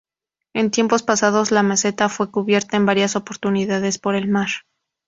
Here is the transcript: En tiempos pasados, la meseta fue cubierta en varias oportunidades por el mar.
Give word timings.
En 0.55 0.71
tiempos 0.71 1.03
pasados, 1.03 1.51
la 1.51 1.61
meseta 1.61 2.09
fue 2.09 2.31
cubierta 2.31 2.75
en 2.75 2.87
varias 2.87 3.15
oportunidades 3.15 3.99
por 3.99 4.15
el 4.15 4.27
mar. 4.29 4.47